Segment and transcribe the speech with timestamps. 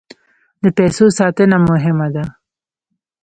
[0.61, 2.23] د پیسو ساتنه مهمه ده.